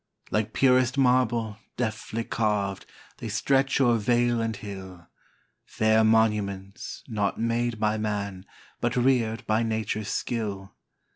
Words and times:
Like 0.31 0.53
purest 0.53 0.97
marble, 0.97 1.57
deftly 1.77 2.23
carv'd, 2.23 2.87
They 3.19 3.27
stretch 3.29 3.79
o'er 3.79 3.97
vale 3.99 4.41
and 4.41 4.55
hill, 4.57 5.05
Fair 5.63 6.03
monuments, 6.03 7.03
not 7.07 7.39
made 7.39 7.79
by 7.79 7.99
man, 7.99 8.47
But 8.79 8.95
rear'd 8.95 9.45
by 9.45 9.61
nature's 9.61 10.09
skill. 10.09 10.73